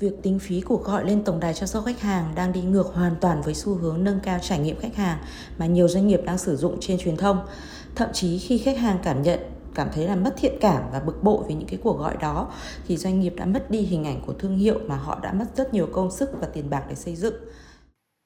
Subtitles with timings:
[0.00, 2.86] Việc tính phí cuộc gọi lên tổng đài chăm sóc khách hàng đang đi ngược
[2.86, 5.18] hoàn toàn với xu hướng nâng cao trải nghiệm khách hàng
[5.58, 7.46] mà nhiều doanh nghiệp đang sử dụng trên truyền thông.
[7.94, 9.40] Thậm chí khi khách hàng cảm nhận
[9.74, 12.52] cảm thấy là mất thiện cảm và bực bội vì những cái cuộc gọi đó
[12.86, 15.46] thì doanh nghiệp đã mất đi hình ảnh của thương hiệu mà họ đã mất
[15.56, 17.34] rất nhiều công sức và tiền bạc để xây dựng.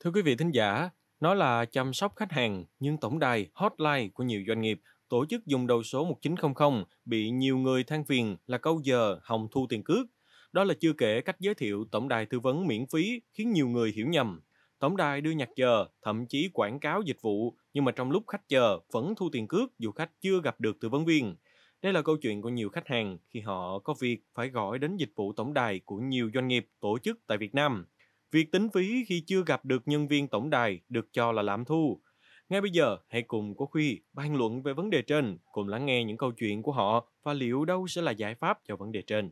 [0.05, 4.09] Thưa quý vị thính giả, nó là chăm sóc khách hàng nhưng tổng đài hotline
[4.15, 8.37] của nhiều doanh nghiệp tổ chức dùng đầu số 1900 bị nhiều người than phiền
[8.47, 10.07] là câu giờ hòng thu tiền cước.
[10.55, 13.69] Đó là chưa kể cách giới thiệu tổng đài tư vấn miễn phí khiến nhiều
[13.69, 14.41] người hiểu nhầm.
[14.79, 18.25] Tổng đài đưa nhạc chờ, thậm chí quảng cáo dịch vụ, nhưng mà trong lúc
[18.27, 21.37] khách chờ vẫn thu tiền cước dù khách chưa gặp được tư vấn viên.
[21.83, 24.97] Đây là câu chuyện của nhiều khách hàng khi họ có việc phải gọi đến
[24.97, 27.87] dịch vụ tổng đài của nhiều doanh nghiệp tổ chức tại Việt Nam.
[28.33, 31.65] Việc tính phí khi chưa gặp được nhân viên tổng đài được cho là lạm
[31.65, 32.01] thu.
[32.49, 35.87] Ngay bây giờ, hãy cùng Quốc Huy bàn luận về vấn đề trên, cùng lắng
[35.87, 38.93] nghe những câu chuyện của họ và liệu đâu sẽ là giải pháp cho vấn
[38.93, 39.31] đề trên.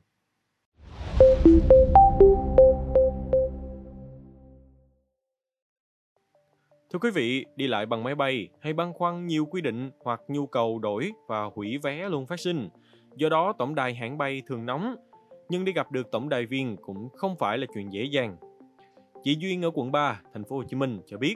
[1.45, 1.51] Thưa
[7.01, 10.47] quý vị, đi lại bằng máy bay hay băn khoăn nhiều quy định hoặc nhu
[10.47, 12.69] cầu đổi và hủy vé luôn phát sinh.
[13.17, 14.97] Do đó, tổng đài hãng bay thường nóng,
[15.49, 18.37] nhưng đi gặp được tổng đài viên cũng không phải là chuyện dễ dàng.
[19.23, 21.34] Chị Duyên ở quận 3, thành phố Hồ Chí Minh cho biết,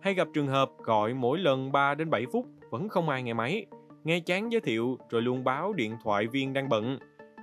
[0.00, 3.32] hay gặp trường hợp gọi mỗi lần 3 đến 7 phút vẫn không ai nghe
[3.32, 3.66] máy,
[4.04, 6.98] nghe chán giới thiệu rồi luôn báo điện thoại viên đang bận.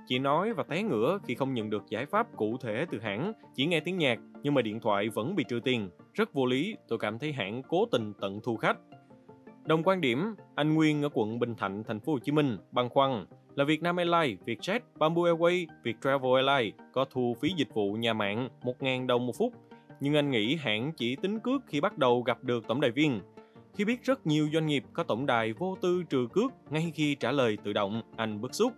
[0.08, 3.32] Chị nói và té ngửa khi không nhận được giải pháp cụ thể từ hãng,
[3.54, 5.90] chỉ nghe tiếng nhạc nhưng mà điện thoại vẫn bị trừ tiền.
[6.14, 8.78] Rất vô lý, tôi cảm thấy hãng cố tình tận thu khách.
[9.64, 12.88] Đồng quan điểm, anh Nguyên ở quận Bình Thạnh, thành phố Hồ Chí Minh băn
[12.88, 18.12] khoăn là Vietnam Airlines, Vietjet, Bamboo Airways, Viettravel Airlines có thu phí dịch vụ nhà
[18.12, 19.52] mạng 1.000 đồng một phút
[20.00, 23.20] nhưng anh nghĩ hãng chỉ tính cước khi bắt đầu gặp được tổng đài viên.
[23.74, 27.14] Khi biết rất nhiều doanh nghiệp có tổng đài vô tư trừ cước ngay khi
[27.14, 28.72] trả lời tự động, anh bức xúc.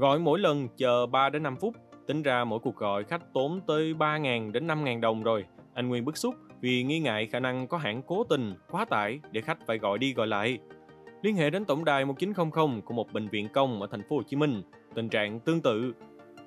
[0.00, 1.74] Gọi mỗi lần chờ 3 đến 5 phút,
[2.06, 5.44] tính ra mỗi cuộc gọi khách tốn tới 3.000 đến 5.000 đồng rồi.
[5.74, 9.20] Anh Nguyên bức xúc vì nghi ngại khả năng có hãng cố tình quá tải
[9.32, 10.58] để khách phải gọi đi gọi lại.
[11.22, 14.22] Liên hệ đến tổng đài 1900 của một bệnh viện công ở thành phố Hồ
[14.22, 14.62] Chí Minh,
[14.94, 15.94] tình trạng tương tự.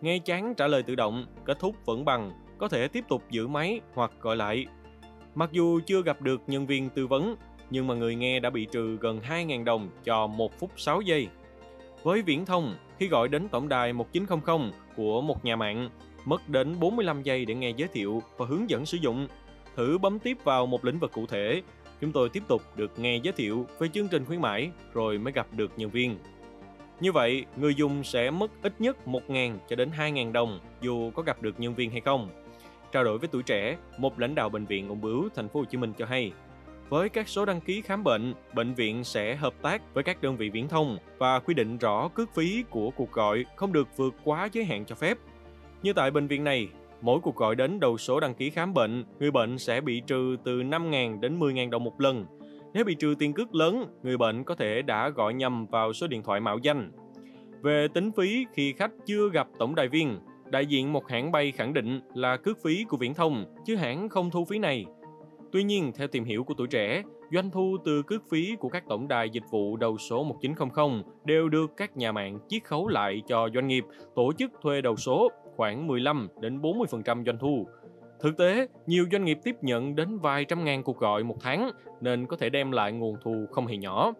[0.01, 3.47] Nghe chán trả lời tự động, kết thúc vẫn bằng có thể tiếp tục giữ
[3.47, 4.65] máy hoặc gọi lại.
[5.35, 7.35] Mặc dù chưa gặp được nhân viên tư vấn,
[7.69, 11.27] nhưng mà người nghe đã bị trừ gần 2.000 đồng cho 1 phút 6 giây.
[12.03, 15.89] Với viễn thông, khi gọi đến tổng đài 1900 của một nhà mạng,
[16.25, 19.27] mất đến 45 giây để nghe giới thiệu và hướng dẫn sử dụng.
[19.75, 21.61] Thử bấm tiếp vào một lĩnh vực cụ thể,
[22.01, 25.33] chúng tôi tiếp tục được nghe giới thiệu về chương trình khuyến mãi rồi mới
[25.33, 26.17] gặp được nhân viên.
[26.99, 31.23] Như vậy, người dùng sẽ mất ít nhất 1.000 cho đến 2.000 đồng dù có
[31.23, 32.29] gặp được nhân viên hay không.
[32.91, 35.65] Trao đổi với tuổi trẻ, một lãnh đạo bệnh viện Ung Bướu, thành phố Hồ
[35.65, 36.31] Chí Minh cho hay,
[36.93, 40.37] với các số đăng ký khám bệnh, bệnh viện sẽ hợp tác với các đơn
[40.37, 44.13] vị viễn thông và quy định rõ cước phí của cuộc gọi không được vượt
[44.23, 45.17] quá giới hạn cho phép.
[45.83, 46.67] Như tại bệnh viện này,
[47.01, 50.37] mỗi cuộc gọi đến đầu số đăng ký khám bệnh, người bệnh sẽ bị trừ
[50.43, 52.25] từ 5.000 đến 10.000 đồng một lần.
[52.73, 56.07] Nếu bị trừ tiền cước lớn, người bệnh có thể đã gọi nhầm vào số
[56.07, 56.91] điện thoại mạo danh.
[57.61, 61.51] Về tính phí khi khách chưa gặp tổng đài viên, đại diện một hãng bay
[61.51, 64.85] khẳng định là cước phí của viễn thông, chứ hãng không thu phí này.
[65.53, 68.83] Tuy nhiên, theo tìm hiểu của tuổi trẻ, doanh thu từ cước phí của các
[68.89, 73.21] tổng đài dịch vụ đầu số 1900 đều được các nhà mạng chiết khấu lại
[73.27, 73.83] cho doanh nghiệp
[74.15, 77.67] tổ chức thuê đầu số khoảng 15 đến 40% doanh thu.
[78.19, 81.71] Thực tế, nhiều doanh nghiệp tiếp nhận đến vài trăm ngàn cuộc gọi một tháng
[82.01, 84.13] nên có thể đem lại nguồn thu không hề nhỏ.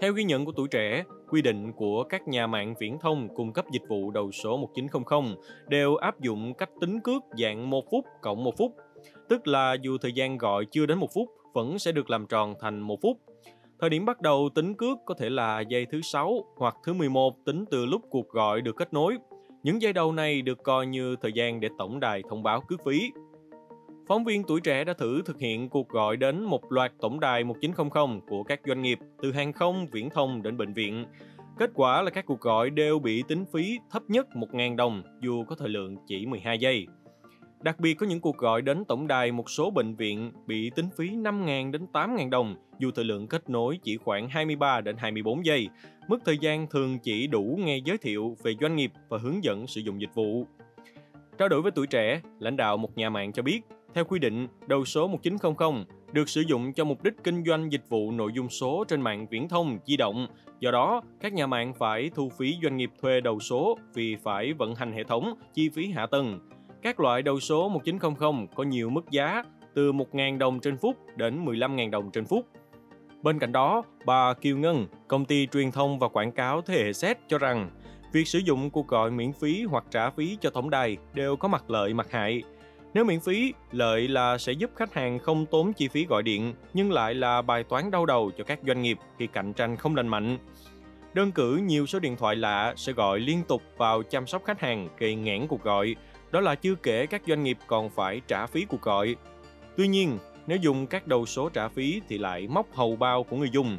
[0.00, 3.52] Theo ghi nhận của tuổi trẻ, quy định của các nhà mạng viễn thông cung
[3.52, 5.34] cấp dịch vụ đầu số 1900
[5.68, 8.72] đều áp dụng cách tính cước dạng 1 phút cộng 1 phút,
[9.28, 12.54] tức là dù thời gian gọi chưa đến một phút vẫn sẽ được làm tròn
[12.60, 13.20] thành một phút.
[13.80, 17.34] Thời điểm bắt đầu tính cước có thể là giây thứ 6 hoặc thứ 11
[17.44, 19.16] tính từ lúc cuộc gọi được kết nối.
[19.62, 22.84] Những giây đầu này được coi như thời gian để tổng đài thông báo cước
[22.84, 23.10] phí.
[24.08, 27.44] Phóng viên tuổi trẻ đã thử thực hiện cuộc gọi đến một loạt tổng đài
[27.44, 31.06] 1900 của các doanh nghiệp từ hàng không, viễn thông đến bệnh viện.
[31.58, 35.44] Kết quả là các cuộc gọi đều bị tính phí thấp nhất 1.000 đồng dù
[35.44, 36.86] có thời lượng chỉ 12 giây.
[37.64, 40.88] Đặc biệt có những cuộc gọi đến tổng đài một số bệnh viện bị tính
[40.96, 45.46] phí 5.000 đến 8.000 đồng dù thời lượng kết nối chỉ khoảng 23 đến 24
[45.46, 45.68] giây.
[46.08, 49.66] Mức thời gian thường chỉ đủ nghe giới thiệu về doanh nghiệp và hướng dẫn
[49.66, 50.46] sử dụng dịch vụ.
[51.38, 53.60] Trao đổi với tuổi trẻ, lãnh đạo một nhà mạng cho biết
[53.94, 57.88] theo quy định, đầu số 1900 được sử dụng cho mục đích kinh doanh dịch
[57.88, 60.26] vụ nội dung số trên mạng viễn thông di động.
[60.60, 64.52] Do đó, các nhà mạng phải thu phí doanh nghiệp thuê đầu số vì phải
[64.52, 66.40] vận hành hệ thống, chi phí hạ tầng.
[66.84, 69.44] Các loại đầu số 1900 có nhiều mức giá
[69.74, 72.46] từ 1.000 đồng trên phút đến 15.000 đồng trên phút.
[73.22, 76.90] Bên cạnh đó, bà Kiều Ngân, công ty truyền thông và quảng cáo thế hệ
[76.90, 77.70] Z cho rằng
[78.12, 81.48] Việc sử dụng cuộc gọi miễn phí hoặc trả phí cho tổng đài đều có
[81.48, 82.42] mặt lợi mặt hại.
[82.94, 86.54] Nếu miễn phí, lợi là sẽ giúp khách hàng không tốn chi phí gọi điện,
[86.74, 89.96] nhưng lại là bài toán đau đầu cho các doanh nghiệp khi cạnh tranh không
[89.96, 90.38] lành mạnh.
[91.14, 94.60] Đơn cử nhiều số điện thoại lạ sẽ gọi liên tục vào chăm sóc khách
[94.60, 95.96] hàng gây nghẽn cuộc gọi.
[96.34, 99.16] Đó là chưa kể các doanh nghiệp còn phải trả phí cuộc gọi.
[99.76, 103.36] Tuy nhiên, nếu dùng các đầu số trả phí thì lại móc hầu bao của
[103.36, 103.78] người dùng.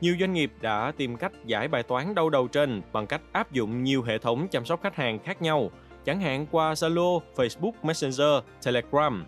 [0.00, 3.52] Nhiều doanh nghiệp đã tìm cách giải bài toán đau đầu trên bằng cách áp
[3.52, 5.70] dụng nhiều hệ thống chăm sóc khách hàng khác nhau,
[6.04, 9.24] chẳng hạn qua Zalo, Facebook Messenger, Telegram.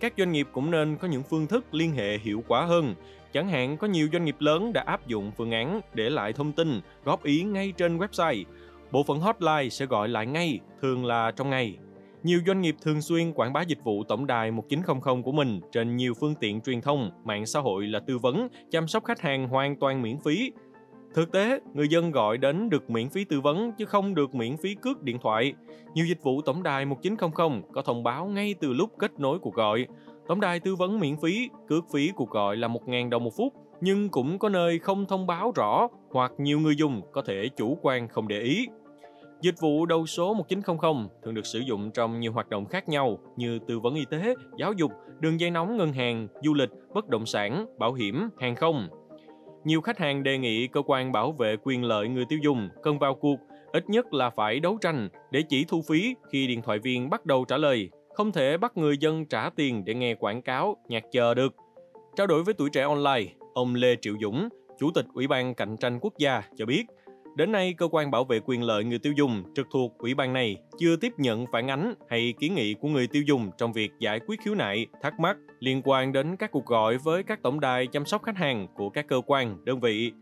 [0.00, 2.94] Các doanh nghiệp cũng nên có những phương thức liên hệ hiệu quả hơn.
[3.32, 6.52] Chẳng hạn có nhiều doanh nghiệp lớn đã áp dụng phương án để lại thông
[6.52, 8.44] tin, góp ý ngay trên website.
[8.90, 11.78] Bộ phận hotline sẽ gọi lại ngay, thường là trong ngày.
[12.26, 15.96] Nhiều doanh nghiệp thường xuyên quảng bá dịch vụ tổng đài 1900 của mình trên
[15.96, 19.48] nhiều phương tiện truyền thông, mạng xã hội là tư vấn, chăm sóc khách hàng
[19.48, 20.52] hoàn toàn miễn phí.
[21.14, 24.56] Thực tế, người dân gọi đến được miễn phí tư vấn chứ không được miễn
[24.56, 25.52] phí cước điện thoại.
[25.94, 29.54] Nhiều dịch vụ tổng đài 1900 có thông báo ngay từ lúc kết nối cuộc
[29.54, 29.86] gọi.
[30.28, 33.52] Tổng đài tư vấn miễn phí, cước phí cuộc gọi là 1.000 đồng một phút,
[33.80, 37.78] nhưng cũng có nơi không thông báo rõ hoặc nhiều người dùng có thể chủ
[37.82, 38.66] quan không để ý.
[39.40, 43.18] Dịch vụ đầu số 1900 thường được sử dụng trong nhiều hoạt động khác nhau
[43.36, 47.08] như tư vấn y tế, giáo dục, đường dây nóng ngân hàng, du lịch, bất
[47.08, 48.88] động sản, bảo hiểm, hàng không.
[49.64, 52.98] Nhiều khách hàng đề nghị cơ quan bảo vệ quyền lợi người tiêu dùng cần
[52.98, 53.36] vào cuộc,
[53.72, 57.26] ít nhất là phải đấu tranh để chỉ thu phí khi điện thoại viên bắt
[57.26, 61.04] đầu trả lời, không thể bắt người dân trả tiền để nghe quảng cáo, nhạc
[61.12, 61.54] chờ được.
[62.16, 64.48] Trao đổi với tuổi trẻ online, ông Lê Triệu Dũng,
[64.78, 66.84] Chủ tịch Ủy ban Cạnh tranh Quốc gia cho biết,
[67.36, 70.32] Đến nay, cơ quan bảo vệ quyền lợi người tiêu dùng trực thuộc ủy ban
[70.32, 73.90] này chưa tiếp nhận phản ánh hay kiến nghị của người tiêu dùng trong việc
[73.98, 77.60] giải quyết khiếu nại, thắc mắc liên quan đến các cuộc gọi với các tổng
[77.60, 80.12] đài chăm sóc khách hàng của các cơ quan, đơn vị.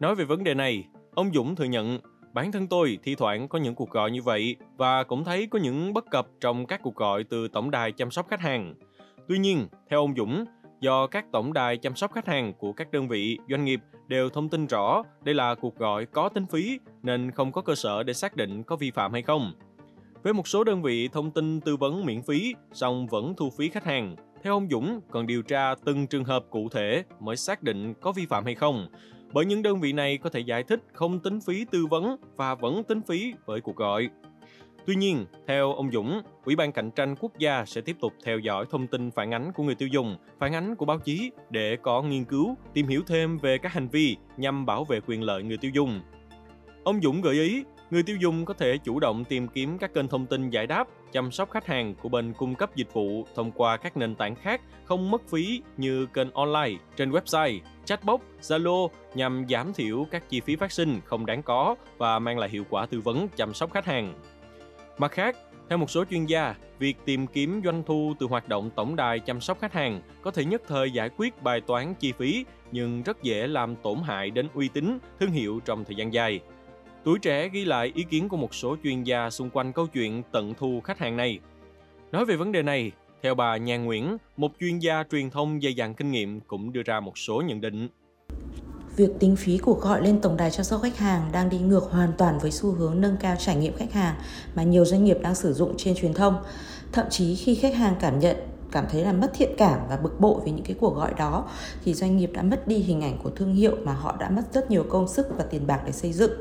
[0.00, 0.84] Nói về vấn đề này,
[1.14, 1.98] ông Dũng thừa nhận
[2.32, 5.58] bản thân tôi thi thoảng có những cuộc gọi như vậy và cũng thấy có
[5.58, 8.74] những bất cập trong các cuộc gọi từ tổng đài chăm sóc khách hàng.
[9.28, 10.44] Tuy nhiên, theo ông Dũng,
[10.80, 14.28] do các tổng đài chăm sóc khách hàng của các đơn vị, doanh nghiệp đều
[14.28, 18.02] thông tin rõ đây là cuộc gọi có tính phí nên không có cơ sở
[18.02, 19.52] để xác định có vi phạm hay không.
[20.22, 23.68] Với một số đơn vị thông tin tư vấn miễn phí, song vẫn thu phí
[23.68, 24.16] khách hàng.
[24.42, 28.12] Theo ông Dũng, cần điều tra từng trường hợp cụ thể mới xác định có
[28.12, 28.88] vi phạm hay không.
[29.32, 32.54] Bởi những đơn vị này có thể giải thích không tính phí tư vấn và
[32.54, 34.08] vẫn tính phí với cuộc gọi.
[34.86, 38.38] Tuy nhiên, theo ông Dũng, Ủy ban Cạnh tranh Quốc gia sẽ tiếp tục theo
[38.38, 41.76] dõi thông tin phản ánh của người tiêu dùng, phản ánh của báo chí để
[41.82, 45.42] có nghiên cứu, tìm hiểu thêm về các hành vi nhằm bảo vệ quyền lợi
[45.42, 46.00] người tiêu dùng.
[46.84, 50.08] Ông Dũng gợi ý, người tiêu dùng có thể chủ động tìm kiếm các kênh
[50.08, 53.52] thông tin giải đáp, chăm sóc khách hàng của bên cung cấp dịch vụ thông
[53.52, 58.88] qua các nền tảng khác không mất phí như kênh online, trên website, chatbot, Zalo
[59.14, 62.64] nhằm giảm thiểu các chi phí phát sinh không đáng có và mang lại hiệu
[62.70, 64.14] quả tư vấn chăm sóc khách hàng.
[65.00, 65.36] Mặt khác,
[65.68, 69.20] theo một số chuyên gia, việc tìm kiếm doanh thu từ hoạt động tổng đài
[69.20, 73.02] chăm sóc khách hàng có thể nhất thời giải quyết bài toán chi phí nhưng
[73.02, 76.40] rất dễ làm tổn hại đến uy tín, thương hiệu trong thời gian dài.
[77.04, 80.22] Tuổi trẻ ghi lại ý kiến của một số chuyên gia xung quanh câu chuyện
[80.32, 81.38] tận thu khách hàng này.
[82.12, 82.92] Nói về vấn đề này,
[83.22, 86.82] theo bà Nhan Nguyễn, một chuyên gia truyền thông dày dặn kinh nghiệm cũng đưa
[86.82, 87.88] ra một số nhận định.
[89.00, 91.90] Việc tính phí cuộc gọi lên tổng đài chăm sóc khách hàng đang đi ngược
[91.90, 94.14] hoàn toàn với xu hướng nâng cao trải nghiệm khách hàng
[94.54, 96.36] mà nhiều doanh nghiệp đang sử dụng trên truyền thông.
[96.92, 98.36] Thậm chí khi khách hàng cảm nhận,
[98.72, 101.48] cảm thấy là mất thiện cảm và bực bội với những cái cuộc gọi đó,
[101.84, 104.42] thì doanh nghiệp đã mất đi hình ảnh của thương hiệu mà họ đã mất
[104.52, 106.32] rất nhiều công sức và tiền bạc để xây dựng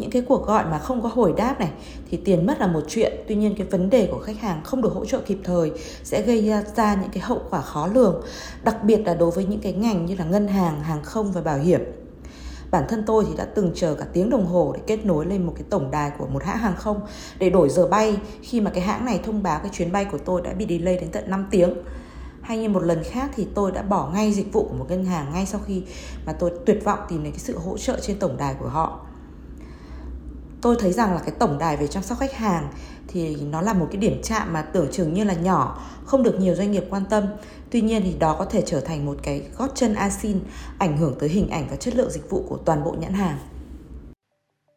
[0.00, 1.70] những cái cuộc gọi mà không có hồi đáp này,
[2.10, 3.12] thì tiền mất là một chuyện.
[3.28, 5.72] Tuy nhiên cái vấn đề của khách hàng không được hỗ trợ kịp thời
[6.04, 8.22] sẽ gây ra những cái hậu quả khó lường,
[8.64, 11.40] đặc biệt là đối với những cái ngành như là ngân hàng hàng không và
[11.40, 11.80] bảo hiểm.
[12.70, 15.46] Bản thân tôi thì đã từng chờ cả tiếng đồng hồ để kết nối lên
[15.46, 17.00] một cái tổng đài của một hãng hàng không
[17.38, 20.18] để đổi giờ bay khi mà cái hãng này thông báo cái chuyến bay của
[20.18, 21.74] tôi đã bị delay đến tận 5 tiếng.
[22.42, 25.04] Hay như một lần khác thì tôi đã bỏ ngay dịch vụ của một ngân
[25.04, 25.82] hàng ngay sau khi
[26.26, 29.06] mà tôi tuyệt vọng tìm đến cái sự hỗ trợ trên tổng đài của họ
[30.62, 32.68] tôi thấy rằng là cái tổng đài về chăm sóc khách hàng
[33.08, 36.40] thì nó là một cái điểm chạm mà tưởng chừng như là nhỏ không được
[36.40, 37.24] nhiều doanh nghiệp quan tâm.
[37.70, 40.40] Tuy nhiên thì đó có thể trở thành một cái gót chân asin
[40.78, 43.38] ảnh hưởng tới hình ảnh và chất lượng dịch vụ của toàn bộ nhãn hàng.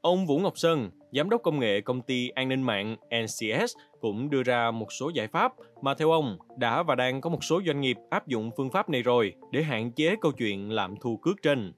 [0.02, 4.30] Ông Vũ Ngọc Sơn, giám đốc công nghệ công ty an ninh mạng NCS cũng
[4.30, 7.62] đưa ra một số giải pháp mà theo ông đã và đang có một số
[7.66, 11.18] doanh nghiệp áp dụng phương pháp này rồi để hạn chế câu chuyện làm thu
[11.18, 11.74] cước trên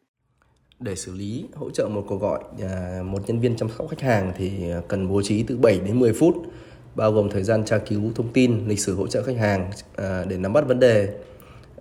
[0.79, 4.01] để xử lý, hỗ trợ một cuộc gọi à, một nhân viên chăm sóc khách
[4.01, 4.51] hàng thì
[4.87, 6.35] cần bố trí từ 7 đến 10 phút,
[6.95, 10.25] bao gồm thời gian tra cứu thông tin, lịch sử hỗ trợ khách hàng à,
[10.27, 11.09] để nắm bắt vấn đề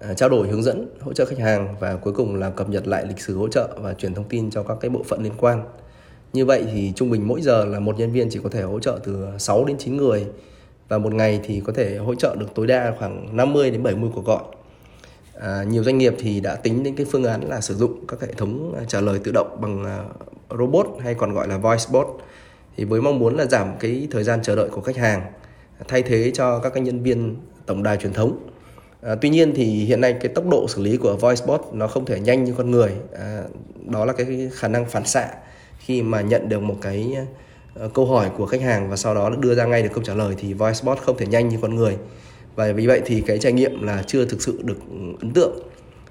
[0.01, 2.87] à, trao đổi hướng dẫn hỗ trợ khách hàng và cuối cùng là cập nhật
[2.87, 5.33] lại lịch sử hỗ trợ và truyền thông tin cho các cái bộ phận liên
[5.39, 5.65] quan
[6.33, 8.81] Như vậy thì trung bình mỗi giờ là một nhân viên chỉ có thể hỗ
[8.81, 10.27] trợ từ 6 đến 9 người
[10.89, 14.11] và một ngày thì có thể hỗ trợ được tối đa khoảng 50 đến 70
[14.15, 14.43] cuộc gọi.
[15.41, 18.21] À, nhiều doanh nghiệp thì đã tính đến cái phương án là sử dụng các
[18.21, 19.99] hệ thống à, trả lời tự động bằng à,
[20.59, 22.07] robot hay còn gọi là voice bot
[22.76, 25.33] thì với mong muốn là giảm cái thời gian chờ đợi của khách hàng
[25.88, 27.37] thay thế cho các cái nhân viên
[27.67, 28.49] tổng đài truyền thống
[29.05, 31.87] À, tuy nhiên thì hiện nay cái tốc độ xử lý của voice bot nó
[31.87, 32.93] không thể nhanh như con người.
[33.19, 33.43] À,
[33.91, 35.29] đó là cái khả năng phản xạ
[35.79, 37.17] khi mà nhận được một cái
[37.81, 40.14] à, câu hỏi của khách hàng và sau đó đưa ra ngay được câu trả
[40.14, 41.97] lời thì voice bot không thể nhanh như con người.
[42.55, 44.79] Và vì vậy thì cái trải nghiệm là chưa thực sự được
[45.21, 45.59] ấn tượng.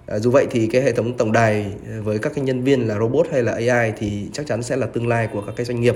[0.07, 2.87] À, dù vậy thì cái hệ thống tổng đài à, với các cái nhân viên
[2.87, 5.65] là robot hay là AI thì chắc chắn sẽ là tương lai của các cái
[5.65, 5.95] doanh nghiệp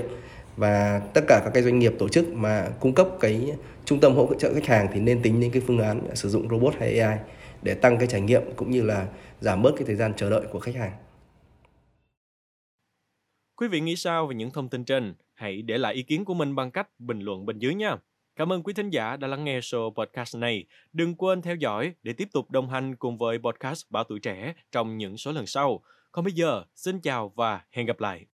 [0.56, 3.52] và tất cả các cái doanh nghiệp tổ chức mà cung cấp cái
[3.84, 6.48] trung tâm hỗ trợ khách hàng thì nên tính đến cái phương án sử dụng
[6.48, 7.18] robot hay AI
[7.62, 9.06] để tăng cái trải nghiệm cũng như là
[9.40, 10.92] giảm bớt cái thời gian chờ đợi của khách hàng.
[13.56, 15.14] Quý vị nghĩ sao về những thông tin trên?
[15.34, 17.96] Hãy để lại ý kiến của mình bằng cách bình luận bên dưới nha.
[18.38, 20.64] Cảm ơn quý thính giả đã lắng nghe show podcast này.
[20.92, 24.54] Đừng quên theo dõi để tiếp tục đồng hành cùng với podcast Bảo Tuổi Trẻ
[24.72, 25.82] trong những số lần sau.
[26.12, 28.26] Còn bây giờ, xin chào và hẹn gặp lại.